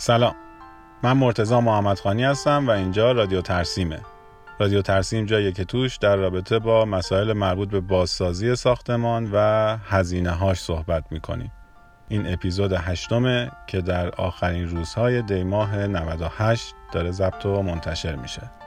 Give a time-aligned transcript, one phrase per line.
[0.00, 0.34] سلام.
[1.02, 4.00] من مرتزا محمد خانی هستم و اینجا رادیو ترسیمه.
[4.58, 10.30] رادیو ترسیم جایی که توش در رابطه با مسائل مربوط به بازسازی ساختمان و هزینه
[10.30, 11.52] هاش صحبت می‌کنیم.
[12.08, 18.59] این اپیزود هشتمه که در آخرین روزهای دیماه 98 داره ضبط و منتشر میشه.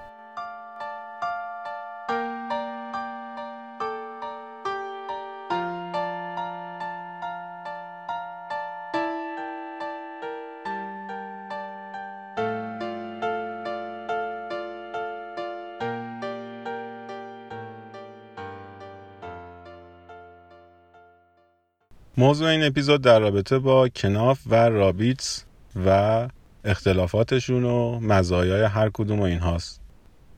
[22.18, 25.44] موضوع این اپیزود در رابطه با کناف و رابیتس
[25.86, 26.28] و
[26.64, 29.82] اختلافاتشون و مزایای هر کدوم و اینهاست.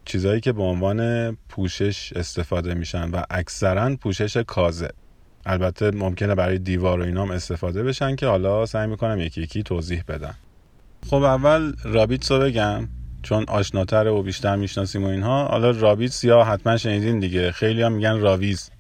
[0.06, 4.90] چیزایی که به عنوان پوشش استفاده میشن و اکثرا پوشش کاذبه.
[5.46, 10.04] البته ممکنه برای دیوار و اینام استفاده بشن که حالا سعی می‌کنم یکی یکی توضیح
[10.08, 10.36] بدم.
[11.10, 12.88] خب اول رابیتس رو بگم.
[13.24, 17.52] چون آشناتر و بیشتر می‌شناسیم و اینها حالا رابیتس یا حتما شنیدین دیگه.
[17.52, 18.72] خیلی هم میگن راویز.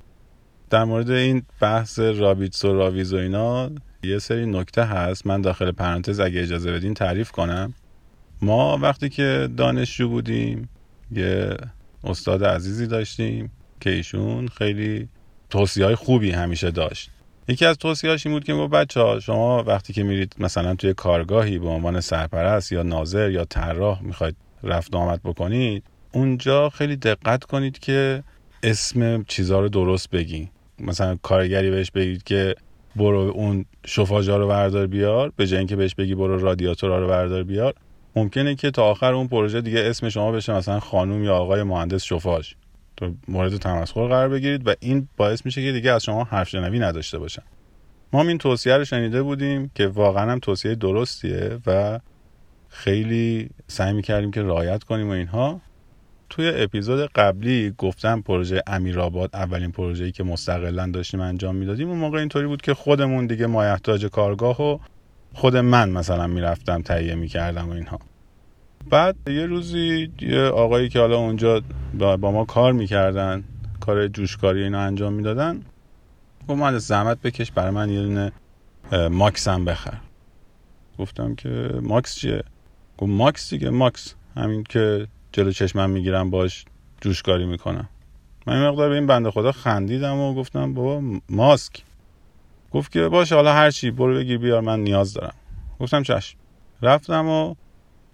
[0.75, 3.69] در مورد این بحث رابیتس و راویز و اینا
[4.03, 5.27] یه سری نکته هست.
[5.27, 7.73] من داخل پرانتز اگه اجازه بدین تعریف کنم.
[8.41, 10.69] ما وقتی که دانشجو بودیم
[11.11, 11.57] یه
[12.03, 15.09] استاد عزیزی داشتیم که ایشون خیلی
[15.49, 17.11] توصیه های خوبی همیشه داشت.
[17.47, 20.93] یکی از توصیهاش این بود که با بچه ها شما وقتی که میرید مثلا توی
[20.93, 27.43] کارگاهی به عنوان سرپرست یا ناظر یا طراح می‌خواید رفت آمد بکنید اونجا خیلی دقت
[27.43, 28.23] کنید که
[28.63, 30.49] اسم چیزها رو درست بگین.
[30.79, 32.55] مثلا کارگری بهش بگید که
[32.95, 37.43] برو اون شفاژا رو بردار بیار به جای اینکه بهش بگی برو رادیاتور رو بردار
[37.43, 37.73] بیار
[38.15, 42.03] ممکنه که تا آخر اون پروژه دیگه اسم شما بشه مثلا خانوم یا آقای مهندس
[42.03, 42.53] شفاژ
[42.97, 46.79] تو مورد تمسخر قرار بگیرید و این باعث میشه که دیگه از شما حرف شنوی
[46.79, 47.43] نداشته باشن.
[48.13, 51.99] ما هم این توصیه رو شنیده بودیم که واقعا هم توصیه درستیه و
[52.69, 55.61] خیلی سعی می‌کردیم که رعایت کنیم و اینها.
[56.29, 61.89] توی اپیزود قبلی گفتم پروژه امیرآباد اولین پروژه‌ای که مستقلا داشتیم انجام می‌دادیم.
[61.89, 64.77] اون موقع اینطوری بود که خودمون دیگه مایحتاج کارگاه و
[65.33, 67.99] خود من مثلا می‌رفتم تهیه می‌کردم و اینها.
[68.89, 71.61] بعد یه روزی یه آقایی که حالا اونجا
[71.99, 73.43] با ما کار می‌کردن
[73.79, 75.61] کار جوشکاری اینا انجام می‌دادن
[76.47, 78.31] گفت من زحمت بکش برای من یه دونه
[79.09, 79.97] ماکس هم بخر.
[80.99, 82.43] گفتم که ماکس چیه؟
[82.97, 84.15] گفت ماکس دیگه ماکس.
[84.35, 86.65] همین که جلو چشمم می‌گیرم باش
[87.01, 87.89] جوشکاری می‌کنم.
[88.47, 91.83] من این مقدار به این بنده خدا خندیدم و گفتم بابا ماسک.
[92.71, 95.33] گفت که باش حالا هر چی برو بگیر بیار من نیاز دارم.
[95.79, 96.37] گفتم چشم.
[96.81, 97.55] رفتم و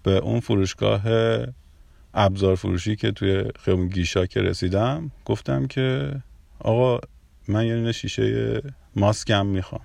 [0.02, 1.02] به اون فروشگاه
[2.14, 6.12] ابزار فروشی که توی خیابون گیشا که رسیدم گفتم که
[6.58, 6.98] آقا
[7.48, 8.60] من یه شیشه
[8.96, 9.82] ماسکم می‌خوام.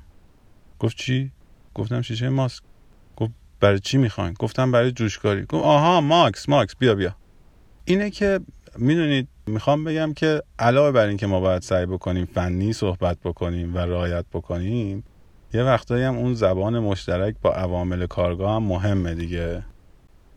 [0.79, 1.31] گفت چی؟
[1.75, 2.63] گفتم شیشه ماسک.
[3.17, 5.41] گفت برای چی می‌خواین؟ گفتم برای جوشکاری.
[5.41, 7.15] گفت آها ماکس ماکس بیا بیا.
[7.89, 8.39] اینه که
[8.77, 13.77] می‌دونید می‌خوام بگم که علاوه بر اینکه ما باید سعی بکنیم فنی صحبت بکنیم و
[13.77, 15.03] رعایت بکنیم
[15.53, 19.63] یه وقتایی هم اون زبان مشترک با عوامل کارگاه هم مهمه دیگه.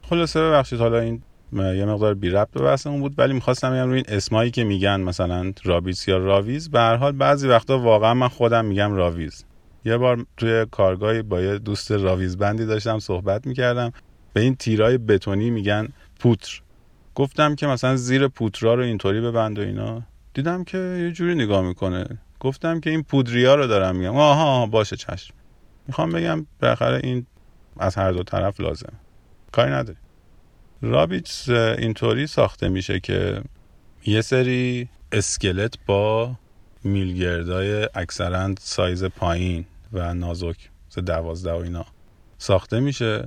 [0.02, 1.22] خلاصه ببخشید حالا این
[1.52, 5.00] یه مقدار بی ربط به بحثمون بود ولی می‌خواستم بگم روی این اسمایی که میگن
[5.00, 9.44] مثلا رابیس یا راویز به هر حال بعضی وقتا واقعا من خودم میگم راویز.
[9.84, 13.92] یه بار توی کارگاهی با یه دوست راویز بندی داشتم صحبت می‌کردم.
[14.32, 15.88] به این تیرای بتونی میگن
[16.18, 16.60] پوتر.
[17.20, 20.02] گفتم که مثلا زیر پوترا رو اینطوری ببند و اینا.
[20.34, 22.06] دیدم که یه جوری نگاه می‌کنه.
[22.40, 24.16] گفتم که این پوترا رو دارم میگم.
[24.16, 25.34] آها باشه چشم.
[25.86, 27.26] می‌خوام بگم بالاخره این
[27.78, 28.92] از هر دو طرف لازم.
[29.52, 29.98] کاری نداری
[30.82, 33.42] رابیتس اینطوری ساخته میشه که
[34.06, 36.34] یه سری اسکلت با
[36.84, 40.70] میلگردای اکثرا سایز پایین و نازک
[41.06, 41.86] دوازده و اینا
[42.38, 43.26] ساخته میشه.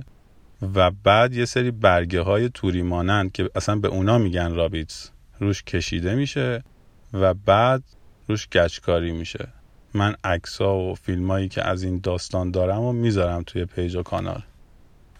[0.74, 5.10] و بعد یه سری برگه های توری مانند که اصلا به اونا میگن رابیتس
[5.40, 6.64] روش کشیده میشه
[7.12, 7.82] و بعد
[8.28, 9.48] روش گچکاری میشه.
[9.94, 14.42] من عکسا و فیلمایی که از این داستان دارم و می‌ذارم توی page و کانال.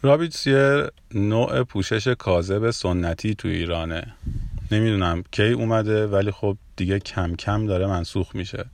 [0.02, 4.14] رابیتس یه نوع پوشش کاذب سنتی توی ایرانه.
[4.70, 8.64] نمی‌دونم کی اومده ولی خب دیگه کم کم داره منسوخ میشه.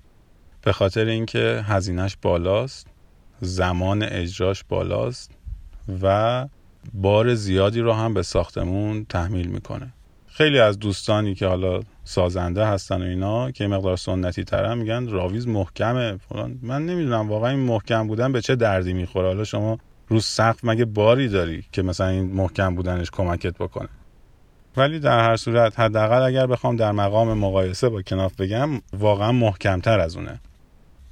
[0.63, 2.87] به خاطر اینکه هزینهش بالاست
[3.41, 5.31] زمان اجراش بالاست
[6.03, 6.47] و
[6.95, 9.93] بار زیادی رو هم به ساختمون تحمیل می‌کنه.
[10.27, 15.49] خیلی از دوستانی که حالا سازنده هستن و اینا یه مقدار سنتی تر میگن راویز
[15.49, 16.17] محکمه.
[16.17, 16.59] فلان.
[16.63, 19.27] من نمی‌دونم واقعا این محکم بودن به چه دردی می‌خوره.
[19.27, 19.79] حالا شما
[20.09, 23.89] رو سقف مگه باری داری که مثلا این محکم بودنش کمکت بکنه؟
[24.77, 30.01] ولی در هر صورت حداقل اگر بخوام در مقام مقایسه با کناف بگم واقعا محکمتر
[30.01, 30.41] از اونه.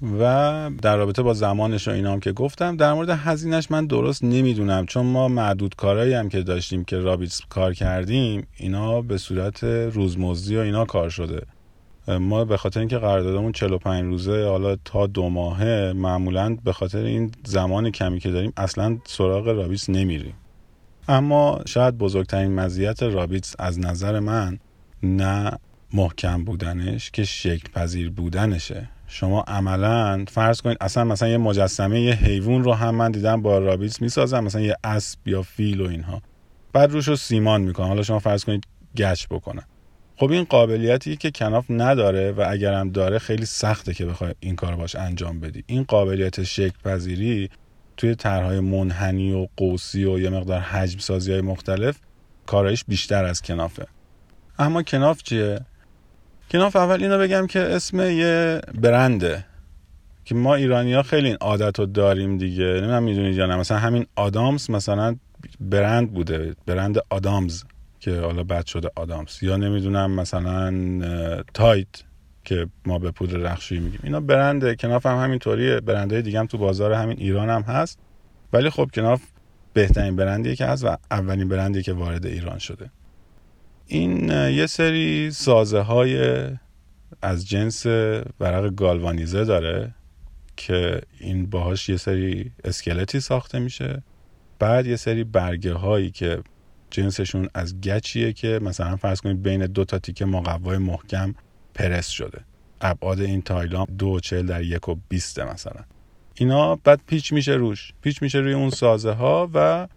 [0.02, 4.86] و در رابطه با زمانش و اینام که گفتم در مورد هزینهش من درست نمی‌دونم.
[4.86, 10.56] چون ما معدود کارهایی هم که داشتیم که رابیتس کار کردیم اینا به صورت روزمزدی
[10.56, 11.42] و اینا کار شده.
[12.08, 17.30] ما به خاطر اینکه قراردادمون 45 روزه حالا تا دو ماهه معمولا به خاطر این
[17.44, 20.34] زمان کمی که داریم اصلا سراغ رابیتس نمیریم.
[21.08, 24.58] اما شاید بزرگترین مزیت رابیتس از نظر من
[25.02, 25.58] نه
[25.92, 28.88] محکم بودنش که شکل پذیر بودنشه.
[29.08, 33.58] شما عملا فرض کنید اصلا مثلا یه مجسمه یه حیوان رو هم من دیدم با
[33.58, 36.22] رابیتس می‌سازم مثلا یه اسب یا فیل و اینها.
[36.72, 37.86] بعد روش رو سیمان می‌کنم.
[37.86, 38.64] حالا شما فرض کنید
[38.96, 39.62] گچ بکنن
[40.16, 44.76] خب این قابلیتی که کناف نداره و اگرم داره خیلی سخته که بخوای این کار
[44.76, 45.64] باش انجام بدی.
[45.66, 47.50] این قابلیت شکل پذیری
[47.96, 51.98] توی طرحهای منحنی و قوسی و یه مقدار حجم سازی های مختلف
[52.46, 53.86] کارایش بیشتر از کنافه
[54.58, 55.60] اما کناف چیه؟
[56.50, 59.44] کناف اول اینو بگم که اسم یه برنده
[60.24, 62.64] که ما ایرانی ها خیلی این عادت رو داریم دیگه.
[62.64, 63.56] نمی‌دونم می‌دونید یا نه.
[63.56, 65.16] مثلا همین آدامس مثلا
[65.60, 66.54] برند بوده.
[66.66, 67.64] برند آدامز
[68.00, 70.72] که حالا بد شده آدامس یا نمی‌دونم مثلا
[71.54, 71.86] تایت
[72.44, 74.00] که ما به پودر رخشویی میگیم.
[74.02, 75.80] اینا برند کناف هم همینطوریه.
[75.80, 77.98] برندهای دیگه هم تو بازار همین ایران هم هست.
[78.52, 79.22] ولی خب کناف
[79.72, 82.90] بهترین برندیه که هست و اولین برندی که وارد ایران شده.
[83.88, 86.42] این یه سری سازه های
[87.22, 87.86] از جنس
[88.40, 89.94] ورق گالوانیزه داره
[90.56, 94.02] که این باهاش یه سری اسکلتی ساخته میشه.
[94.58, 96.42] بعد یه سری برگه هایی که
[96.90, 101.34] جنسشون از گچیه که مثلا فرض کنید بین دو تا تیکه مقوای محکم
[101.74, 102.40] پرس شده.
[102.80, 105.84] ابعاد این تایلام دو چل در یک و بیسته مثلا.
[106.34, 107.92] اینا بعد پیچ میشه روش.
[108.02, 109.88] پیچ میشه روی اون سازه ها و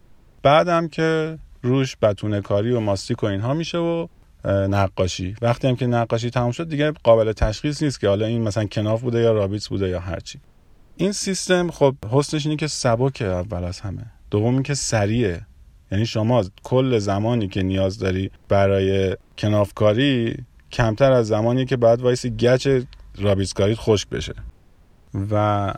[0.43, 4.07] بعدم که روش بتونه کاری و ماستیک و اینها میشه و
[4.45, 5.35] نقاشی.
[5.41, 9.01] وقتی هم که نقاشی تموم شد دیگه قابل تشخیص نیست که حالا این مثلا کناف
[9.01, 10.39] بوده یا رابیتس بوده یا هرچی
[10.97, 14.05] این سیستم خب حسنش اینه که سبکه اول از همه.
[14.31, 15.41] دوم اینکه سریعه
[15.91, 20.37] یعنی شما کل زمانی که نیاز داری برای کنافکاری
[20.71, 22.67] کمتر از زمانی که بعد وایسی گچ
[23.17, 24.33] رابیتس کاریت خشک بشه.
[25.31, 25.73] و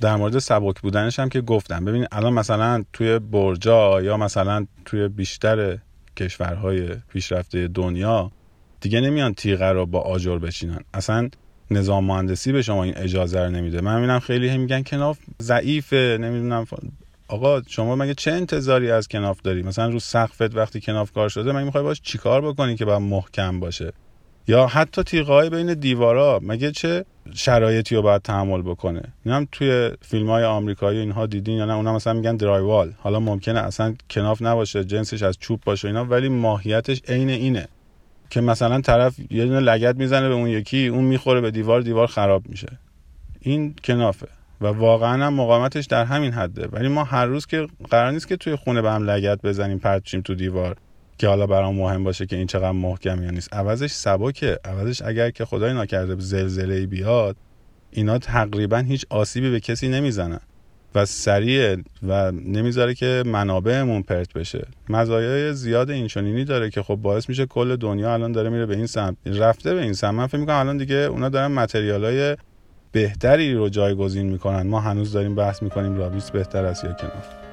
[0.00, 1.84] در مورد سبک بودنش هم که گفتم.
[1.84, 5.78] ببینید الان مثلا توی برجا یا مثلا توی بیشتر
[6.16, 8.30] کشورهای پیشرفته دنیا
[8.80, 10.80] دیگه نمیان تیغه رو با آجر بچینن.
[10.94, 11.28] اصلا
[11.70, 13.80] نظام مهندسی به شما این اجازه رو نمیده.
[13.80, 16.66] من می‌بینم خیلی هم میگن کناف ضعیفه نمی‌دونم
[17.28, 21.52] آقا شما مگه چه انتظاری از کناف داری؟ مثلا رو سقفت وقتی کناف کار شده
[21.52, 23.92] مگه می‌خوای باش چیکار بکنی که باید محکم باشه؟
[24.48, 27.04] یا حتی تیغای بین دیوارا مگه چه
[27.34, 31.72] شرایطی رو باید تحمل بکنه؟ این هم توی فیلم های آمریکایی اینها دیدین یا نه؟
[31.72, 32.92] اونا مثلا میگن درایوال.
[32.98, 37.68] حالا ممکنه اصلا کناف نباشه جنسش از چوب باشه اینا ولی ماهیتش عین اینه
[38.30, 42.06] که مثلا طرف یه دونه لگت می‌زنه به اون یکی اون می‌خوره به دیوار دیوار
[42.06, 42.78] خراب میشه.
[43.40, 44.28] این کنافه
[44.60, 46.68] و واقعا هم مقاومتش در همین حده.
[46.72, 50.20] ولی ما هر روز که قرار نیست که توی خونه به هم لگت بزنیم پرچیم
[50.20, 50.76] تو دیوار.
[51.18, 53.54] که حالا برام مهم باشه که این چقدر محکم یا نیست.
[53.54, 54.58] عوضش سبکه.
[54.64, 57.36] عوضش اگر که خدای ناکرده زلزله بیاد
[57.90, 60.40] اینا تقریبا هیچ آسیبی به کسی نمی‌زنن
[60.94, 61.76] و سریع
[62.08, 64.66] و نمی‌ذاره که منابعمون پرت بشه.
[64.88, 68.86] مزایای زیاد اینچنینی داره که خب باعث میشه کل دنیا الان داره میره به این
[68.86, 72.36] سمت رفته به این سمت من فکر می‌کنم الان دیگه اونا دارن متریالای
[72.92, 74.66] بهتری رو جایگزین می‌کنن.
[74.66, 77.47] ما هنوز داریم بحث می‌کنیم رابیس بهتر است یا کنار.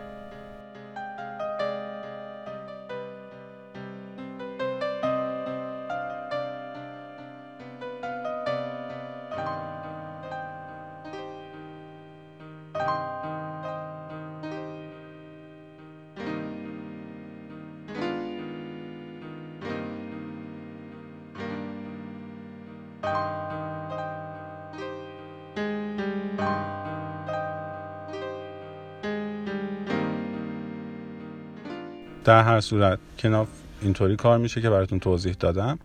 [32.25, 33.47] در هر صورت کناف
[33.81, 35.79] اینطوری کار میشه که براتون توضیح دادم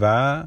[0.00, 0.44] و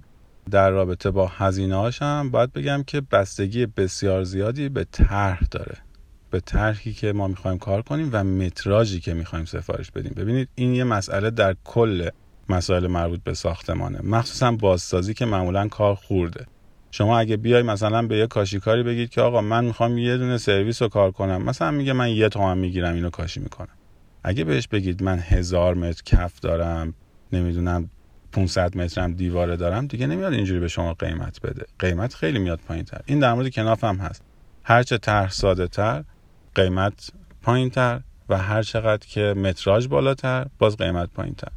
[0.51, 5.77] در رابطه با هزینه هم باید بگم که بستگی بسیار زیادی به طرح داره.
[6.31, 10.13] به طرحی که ما می‌خوایم کار کنیم و متراژی که می‌خوایم سفارش بدیم.
[10.17, 12.09] ببینید این یه مسئله در کل
[12.49, 13.99] مسائل مربوط به ساختمانه.
[14.03, 16.45] مخصوصا بازسازی که معمولا کار خورده.
[16.91, 20.81] شما اگه بیای مثلا به یه کاشیکاری بگید که آقا من می‌خوام یه دونه سرویس
[20.81, 21.41] رو کار کنم.
[21.41, 23.78] مثلا میگه من یه تومن می‌گیرم اینو کاشی می‌کنم.
[24.23, 26.93] اگه بهش بگید من هزار متر کف دارم
[27.33, 27.89] نمی‌دونم
[28.31, 31.65] 500 مترم دیواره دارم دیگه نمیاد اینجوری به شما قیمت بده.
[31.79, 34.21] قیمت خیلی میاد پایین تر این در مورد کناف هم هست.
[34.63, 36.03] هرچه طرح ساده تر
[36.55, 37.09] قیمت
[37.41, 41.51] پایین تر و هر چقدر که متراژ بالاتر باز قیمت پایین تر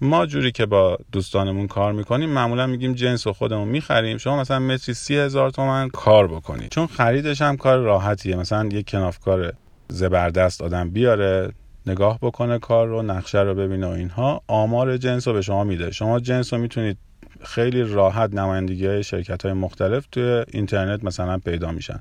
[0.00, 4.18] ما جوری که با دوستانمون کار می‌کنیم معمولا میگیم جنس و خودمون می‌خریم.
[4.18, 6.70] شما مثلا متری سی هزار تومن کار بکنید.
[6.70, 8.36] چون خریدش هم کار راحتیه.
[8.36, 9.52] مثلا یک کنافکار
[9.88, 11.52] زبردست آدم بیاره
[11.90, 15.90] نگاه بکنه کار رو نقشه رو ببینه و اینها آمار جنس رو به شما میده.
[15.90, 16.98] شما جنس رو می‌تونید
[17.42, 22.00] خیلی راحت نمایندگی های شرکت های مختلف توی اینترنت مثلا پیدا میشن.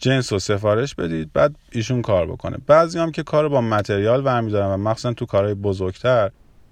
[0.00, 2.56] جنس رو سفارش بدید بعد ایشون کار بکنه.
[2.66, 6.30] بعضی هم که کار با متریال برمیدارن و مخصوصا تو کارهای بزرگتر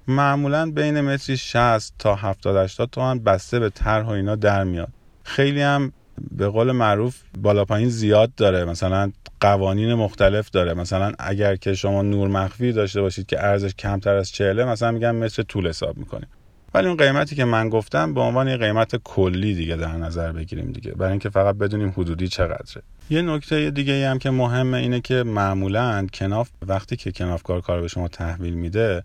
[0.08, 4.88] معمولا بین متری 60 تا 70 80 تومن بسته به طرح و اینا در میاد.
[5.24, 5.92] خیلی هم
[6.30, 8.64] به قول معروف بالا پایین زیاد داره.
[8.64, 10.74] مثلا قوانین مختلف داره.
[10.74, 15.10] مثلا اگر که شما نور مخفی داشته باشید که ارزش کمتر از 40 مثلا میگن
[15.10, 16.28] متر طول حساب می‌کنیم
[16.74, 20.72] ولی اون قیمتی که من گفتم به عنوان یه قیمت کلی دیگه در نظر بگیریم
[20.72, 20.92] دیگه.
[20.92, 22.82] برای اینکه فقط بدونیم حدودی چقدره.
[23.10, 27.88] یه نکته دیگه هم که مهمه اینه که معمولا کناف وقتی که کنافکار کار به
[27.88, 29.02] شما تحویل میده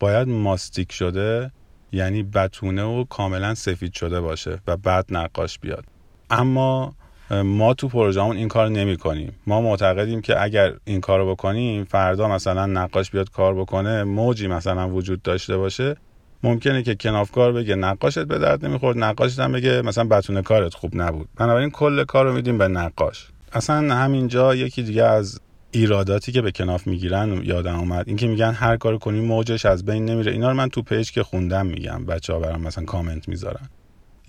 [0.00, 1.50] باید ماستیک شده
[1.92, 5.84] یعنی بتونه و کاملا سفید شده باشه و بعد نقاش بیاد.
[6.30, 6.94] اما
[7.30, 11.84] ما تو پروژهمون این کار نمی کنیم ما معتقدیم که اگر این کار رو بکنیم
[11.84, 15.96] فردا مثلا نقاش بیاد کار بکنه موجی مثلا وجود داشته باشه.
[16.42, 20.90] ممکنه که کنافکار بگه نقاشت به درد نمی‌خورد نقاشت هم بگه مثلا بتونه کارت خوب
[20.94, 21.28] نبود.
[21.36, 23.28] بنابراین کل کار رو میدیم به نقاش.
[23.52, 28.08] اصلا همینجا یکی دیگه از ایراداتی که به کناف می‌گیرن یادم اومد.
[28.08, 30.32] اینکه میگن هر کار کنی موجش از بین نمیره.
[30.32, 32.06] اینا رو من تو page که خوندم میگم.
[32.06, 33.68] بچه ها برام مثلا کامنت می‌ذارن.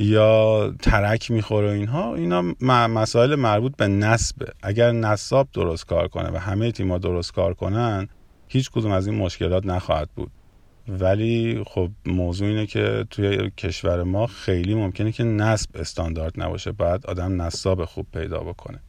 [0.01, 2.41] یا ترک می‌خوره اینها اینا
[2.87, 4.45] مسائل مربوط به نصبه.
[4.63, 8.07] اگر نصاب درست کار کنه و همه تیما درست کار کنن
[8.47, 10.31] هیچ کدوم از این مشکلات نخواهد بود.
[10.87, 17.05] ولی خب موضوع اینه که توی کشور ما خیلی ممکنه که نصب استاندارد نباشه بعد
[17.05, 18.79] آدم نصاب خوب پیدا بکنه.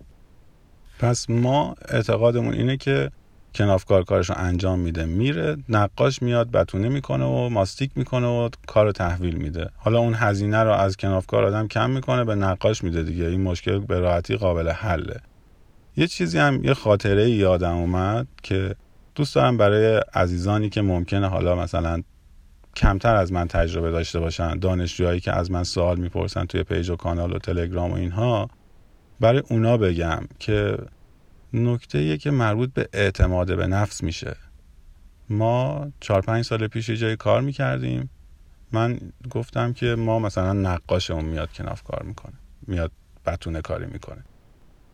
[0.98, 3.10] پس ما اعتقادمون اینه که
[3.54, 8.86] کنافکار کارش رو انجام میده میره نقاش میاد بتونه می‌کنه و ماستیک می‌کنه و کار
[8.86, 9.68] رو تحویل میده.
[9.76, 13.24] حالا اون هزینه رو از کنافکار آدم کم می‌کنه به نقاش میده دیگه.
[13.24, 15.20] این مشکل به راحتی قابل حله.
[15.96, 18.74] یه چیزی هم یه خاطره یادم اومد که
[19.14, 22.02] دوست دارم برای عزیزانی که ممکنه حالا مثلا
[22.76, 26.96] کمتر از من تجربه داشته باشن دانشجوهایی که از من سوال می‌پرسن توی پیج و
[26.96, 28.48] کانال و تلگرام و اینها
[29.20, 30.76] برای اونا بگم که
[31.54, 34.36] نکته که مربوط به اعتماد به نفس میشه.
[35.28, 38.10] ما چهار پنج سال پیش جای کار می‌کردیم.
[38.72, 38.98] من
[39.30, 42.34] گفتم که ما مثلا نقاشمون میاد کناف کار می‌کنه
[42.66, 42.92] میاد
[43.26, 44.24] بتونه کاری می‌کنه.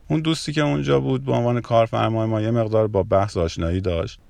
[0.08, 4.20] اون دوستی که اونجا بود به عنوان کارفرمای ما یه مقدار با بحث آشنایی داشت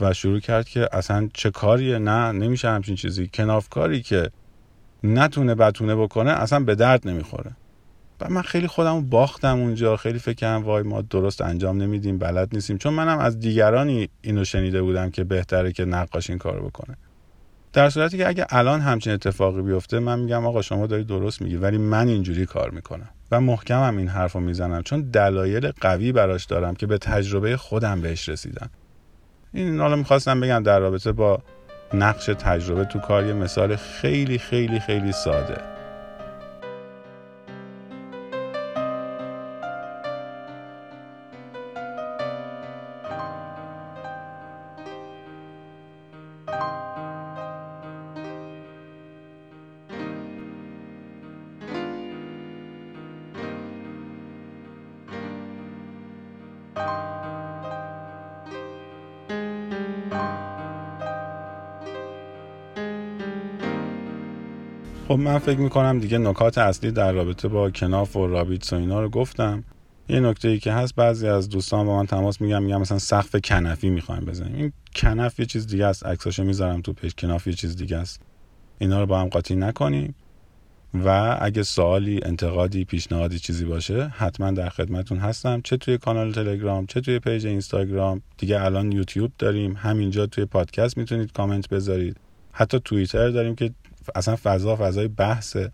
[0.00, 3.30] و شروع کرد که اصلا چه کاریه نه نمیشه همچین چیزی.
[3.34, 4.30] کنافکاری که
[5.04, 7.56] نتونه بتونه بکنه اصلا به درد نمی‌خوره.
[8.22, 9.96] و من خیلی خودم باختم اونجا.
[9.96, 12.78] خیلی فکر کردم وای ما درست انجام نمیدیم بلد نیستیم.
[12.78, 16.96] چون منم از دیگرانی اینو شنیده بودم که بهتره که نقاش این کار بکنه.
[17.72, 21.56] در صورتی که اگه الان همچین اتفاقی بیفته من میگم آقا شما داری درست میگی
[21.56, 24.82] ولی من اینجوری کار می‌کنم و محکمم این حرف می‌زنم.
[24.82, 28.70] چون دلایل قوی براش دارم که به تجربه خودم بهش رسیدم.
[29.52, 31.42] این حالا می‌خواستم بگم در رابطه با
[31.94, 35.71] نقش تجربه تو کار یه مثال خیلی خیلی خیلی ساده.
[65.08, 69.00] خب من فکر می‌کنم دیگه نکات اصلی در رابطه با کناف و رابیتس و اینا
[69.00, 69.64] رو گفتم.
[70.08, 73.36] یه نکته ای که هست بعضی از دوستان با من تماس می‌گیرن میگن مثلا سقف
[73.44, 74.54] کنفی می‌خوایم بزنیم.
[74.54, 76.06] این کنف یه چیز دیگه است.
[76.06, 77.14] عکساشو می‌ذارم تو پیج.
[77.14, 78.20] کناف یه چیز دیگه است.
[78.78, 80.14] اینا رو با هم قاطی نکنیم.
[80.94, 85.60] و اگه سوالی انتقادی پیشنهادی چیزی باشه حتما در خدمتون هستم.
[85.64, 88.22] چه توی کانال تلگرام چه توی پیج اینستاگرام.
[88.38, 89.76] دیگه الان یوتیوب داریم.
[89.76, 92.16] همینجا توی پادکست می‌تونید کامنت بذارید.
[92.52, 93.70] حتی توییتر داریم که
[94.14, 95.72] اصلا فضا فضای بحثه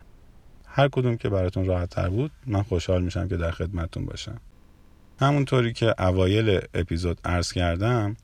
[0.66, 4.40] هر کدوم که براتون راحت تر بود من خوشحال میشم که در خدمتون باشم.
[5.20, 8.16] همونطوری که اوایل اپیزود عرض کردم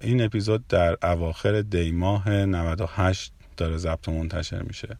[0.00, 4.98] این اپیزود در اواخر دیماه 98 داره ضبط و منتشر میشه.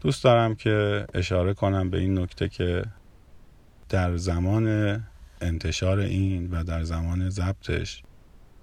[0.00, 2.84] دوست دارم که اشاره کنم به این نکته که
[3.88, 4.96] در زمان
[5.40, 8.02] انتشار این و در زمان ضبطش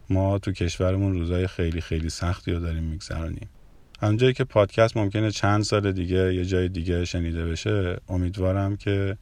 [0.10, 3.50] ما تو کشورمون روزای خیلی خیلی سختی رو داریم میگذرانیم
[4.00, 9.18] همونجایی که پادکست ممکنه چند سال دیگه یه جای دیگه شنیده بشه امیدوارم که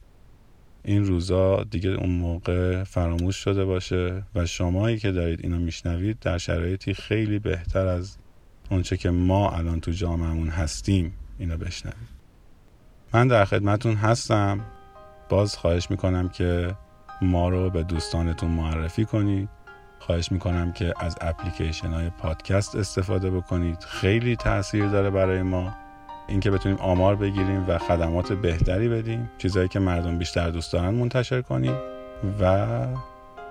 [0.84, 6.38] این روزا دیگه اون موقع فراموش شده باشه و شمایی که دارید اینو میشنوید در
[6.38, 8.16] شرایطی خیلی بهتر از
[8.70, 12.16] اونچه که ما الان تو جامعهمون هستیم اینو بشنوید.
[13.14, 14.60] من در خدمتون هستم.
[15.28, 16.76] باز خواهش می‌کنم که
[17.22, 19.48] ما رو به دوستانتون معرفی کنید.
[19.98, 23.78] خواهش می‌کنم که از اپلیکیشن های پادکست استفاده بکنید.
[23.80, 25.74] خیلی تاثیر داره برای ما.
[26.28, 29.30] اینکه بتونیم آمار بگیریم و خدمات بهتری بدیم.
[29.38, 31.76] چیزهایی که مردم بیشتر دوست دارن منتشر کنیم.
[32.40, 32.66] و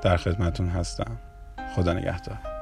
[0.01, 1.17] در خدمتون هستم.
[1.75, 2.54] خدا نگهدار.